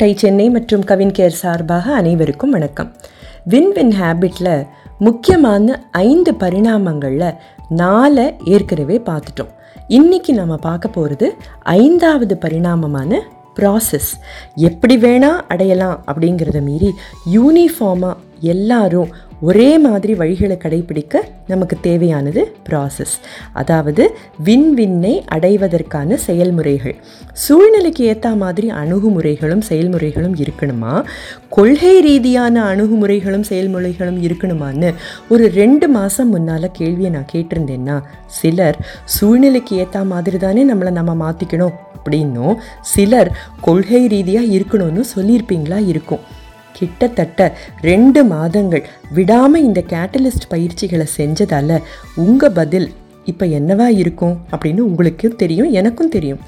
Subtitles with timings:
[0.00, 2.96] Tie Chennai மற்றும் Kavin care சார்பாக அனைவருக்கும் வணக்கம்.
[3.44, 4.66] வின் வின் ஹேபிட்டில்
[4.98, 7.34] முக்கியமான ஐந்து பரிணாமங்களில்
[7.68, 9.50] நாலை ஏற்கனவே பார்த்துட்டோம்.
[9.88, 13.20] இன்னைக்கு நம்ம பார்க்க போகிறது ஐந்தாவது பரிணாமமான
[13.56, 14.10] ப்ராசஸ்
[14.54, 16.94] எப்படி வேணால் அடையலாம் அப்படிங்கிறத மீறி
[17.34, 19.08] யூனிஃபார்மாக எல்லாரும்
[19.40, 23.14] ஒரே மாதிரி வழிகளை கடைபிடிக்க நமக்கு தேவையானது ப்ராசஸ்
[23.52, 24.04] அதாவது
[24.44, 26.96] வின் வின்னை அடைவதற்கான செயல்முறைகள்.
[27.32, 31.04] சூழ்நிலைக்கு ஏற்ற மாதிரி அணுகுமுறைகளும் செயல்முறைகளும் இருக்கணுமா?
[31.48, 34.94] கொள்கை ரீதியான அணுகுமுறைகளும் செயல்முறைகளும் இருக்கணுமான்னு
[35.28, 41.78] ஒரு ரெண்டு மாதம் முன்னால் கேள்வியை நான் கேட்டிருந்தேன்னா சிலர் சூழ்நிலைக்கு ஏற்ற மாதிரி தானே நம்மளை நம்ம மாற்றிக்கணும்
[41.96, 46.38] அப்படின்னும் சிலர் கொள்கை ரீதியாக இருக்கணும்னு சொல்லியிருப்பீங்களா இருக்கும்.
[46.72, 48.84] கிட்டத்தட்ட ரெண்டு மாதங்கள்
[49.14, 51.76] விடாமல் இந்த கேட்டலிஸ்ட் பயிற்சிகளை செஞ்சதால்
[52.14, 52.88] உங்கள் பதில்
[53.24, 56.38] இப்போ என்னவா இருக்கும் அப்படின்னு உங்களுக்கும் தெரியும் எனக்கும் தெரியும்.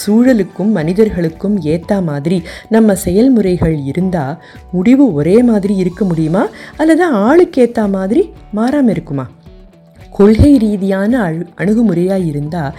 [0.00, 4.42] சூழலுக்கும் மனிதர்களுக்கும் ஏற்ற மாதிரி நம்ம செயல்முறைகள் இருந்தால்
[4.72, 6.46] முடிவு ஒரே மாதிரி இருக்க முடியுமா?
[6.76, 9.26] அல்லது ஆளுக்கு ஏற்ற மாதிரி மாறாமல் இருக்குமா?
[10.18, 12.76] கொள்கை ரீதியான அழு அணுகுமுறையாக இருந்தால்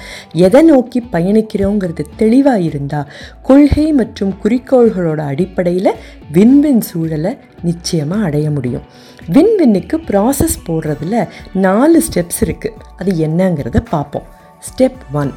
[0.47, 3.09] எதை நோக்கி பயணிக்கிறோங்கிறது தெளிவாக இருந்தால்
[3.41, 5.91] கொள்கை மற்றும் குறிக்கோள்களோட அடிப்படையில்
[6.31, 7.33] விண்வின் சூழலை
[7.63, 8.85] நிச்சயமாக அடைய முடியும்.
[9.33, 11.27] விண்வின்னுக்கு ப்ராசஸ் போடுறதுல
[11.67, 14.27] நாலு ஸ்டெப்ஸ் இருக்குது அது என்னங்கிறத பார்ப்போம்.
[14.67, 15.31] ஸ்டெப் ஒன்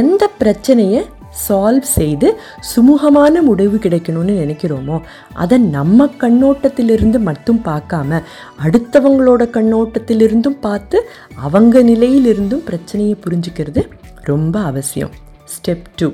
[0.00, 1.00] எந்த பிரச்சனையை
[1.46, 2.28] சால்வ் செய்து
[2.70, 4.96] சுமூகமான முடிவு கிடைக்கணும்னு நினைக்கிறோமோ
[5.32, 8.20] அதை நம்ம கண்ணோட்டத்திலிருந்து மட்டும் பார்க்காம
[8.64, 11.00] அடுத்தவங்களோட கண்ணோட்டத்திலிருந்தும் பார்த்து
[11.34, 13.82] அவங்க நிலையிலிருந்தும் பிரச்சனையை புரிஞ்சுக்கிறது
[14.22, 15.12] ரொம்ப அவசியம்.
[15.54, 16.08] ஸ்டெப் டூ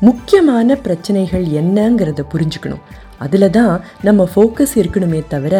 [0.00, 2.84] முக்கியமான பிரச்சனைகள் என்னங்கிறத புரிஞ்சுக்கணும்.
[3.18, 5.54] அதில் தான் நம்ம ஃபோக்கஸ் இருக்கணுமே தவிர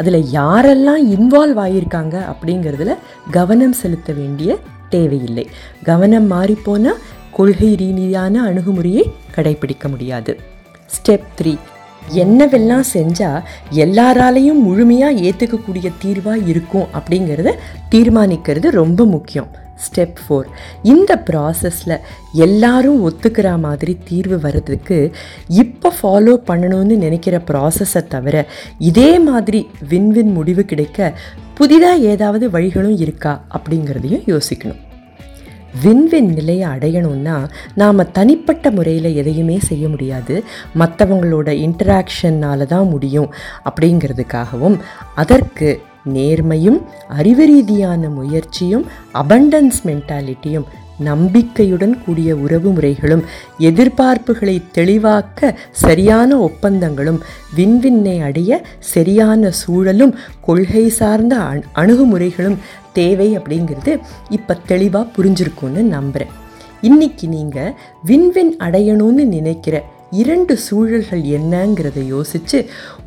[0.00, 2.94] அதில் யாரெல்லாம் இன்வால்வ் ஆகியிருக்காங்க அப்படிங்கிறதுல
[3.30, 4.58] கவனம் செலுத்த வேண்டிய
[4.88, 5.46] தேவையில்லை.
[5.82, 7.00] கவனம் மாறிப்போனால்
[7.32, 9.04] கொள்கை ரீதியான அணுகுமுறையை
[9.36, 10.38] கடைபிடிக்க முடியாது.
[10.94, 11.56] ஸ்டெப் த்ரீ
[12.14, 17.50] என்னவெல்லாம் செஞ்சால் எல்லாராலையும் முழுமையாக ஏற்றுக்கக்கூடிய தீர்வாக இருக்கும் அப்படிங்கிறத
[17.90, 19.50] தீர்மானிக்கிறது ரொம்ப முக்கியம்.
[19.84, 20.48] ஸ்டெப் ஃபோர்
[20.82, 21.94] இந்த ப்ராசஸில்
[22.32, 25.12] எல்லாரும் ஒத்துக்கிற மாதிரி தீர்வு வர்றதுக்கு
[25.48, 28.46] இப்போ ஃபாலோ பண்ணணும்னு நினைக்கிற ப்ராசஸை தவிர
[28.78, 31.14] இதே மாதிரி வின்வின் முடிவு கிடைக்க
[31.54, 34.80] புதிதாக ஏதாவது வழிகளும் இருக்கா அப்படிங்கிறதையும் யோசிக்கணும்.
[35.84, 37.36] வின்வின் நிலையை அடையணும்னா
[37.74, 40.44] நாம் தனிப்பட்ட முறையில் எதையுமே செய்ய முடியாது.
[40.78, 43.30] மற்றவங்களோட இன்டராக்ஷன்னால் தான் முடியும்
[43.64, 44.78] அப்படிங்கிறதுக்காகவும்
[45.14, 45.80] அதற்கு
[46.12, 50.66] நேர்மையும் அறிவு ரீதியான முயற்சியும் அபண்டன்ஸ் மென்டாலிட்டியும்
[51.02, 53.24] நம்பிக்கையுடன் கூடிய உறவு முறைகளும்
[53.60, 57.20] எதிர்பார்ப்புகளை தெளிவாக்க சரியான ஒப்பந்தங்களும்
[57.56, 61.36] விண்வின்னை அடைய சரியான சூழலும் கொள்கை சார்ந்த
[61.74, 62.60] அணுகுமுறைகளும்
[62.92, 63.94] தேவை அப்படிங்கிறது
[64.30, 66.34] இப்போ தெளிவாக புரிஞ்சிருக்கும்னு நம்புகிறேன்
[66.82, 67.72] இன்னைக்கு நீங்கள்
[68.06, 69.76] விண்வின் அடையணும்னு நினைக்கிற
[70.12, 72.58] இரண்டு சூழல்கள் என்னங்கிறத யோசித்து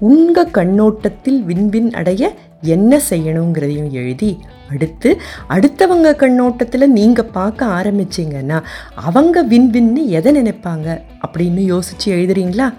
[0.08, 2.24] உங்கள் கண்ணோட்டத்தில் விண்வின் அடைய
[2.64, 5.10] என்ன செய்யணுங்கிறதையும் எழுதி அடுத்து
[5.50, 8.62] அடுத்தவங்க கண்ணோட்டத்தில் நீங்கள் பார்க்க ஆரம்பிச்சிங்கன்னா
[8.94, 12.74] அவங்க வின்வின்னு எதை நினைப்பாங்க அப்படின்னு யோசித்து எழுதுறீங்களா?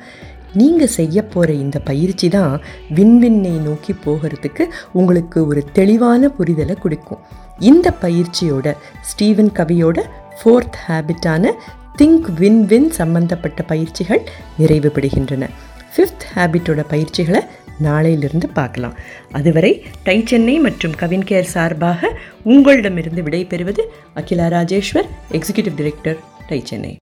[0.53, 2.61] நீங்கள் செய்ய போகிற இந்த பயிற்சி தான்
[2.95, 7.19] வின்வின்னை நோக்கி போகிறதுக்கு உங்களுக்கு ஒரு தெளிவான புரிதலை கொடுக்கும்.
[7.59, 10.01] இந்த பயிற்சியோட ஸ்டீவன் கவியோட
[10.39, 11.53] ஃபோர்த் ஹேபிட்டான
[11.99, 14.23] திங்க் வின் வின் சம்பந்தப்பட்ட பயிற்சிகள்
[14.59, 15.49] நிறைவு பெறுகின்றன
[15.97, 17.43] ஃபிஃப்த் ஹேபிட்டோட பயிற்சிகளை
[17.83, 18.97] நாளையிலிருந்து பார்க்கலாம்.
[19.33, 22.11] அதுவரை டை சென்னை மற்றும் கவின் கேர் சார்பாக
[22.43, 23.81] உங்களிடமிருந்து விடைபெறுவது
[24.15, 26.17] அகிலா ராஜேஸ்வர் எக்ஸிக்யூட்டிவ் டைரக்டர்
[26.49, 26.97] டை சென்னை.